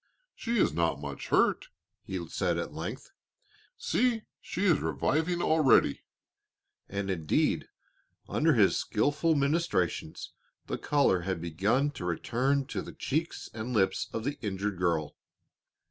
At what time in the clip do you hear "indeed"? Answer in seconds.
7.11-7.67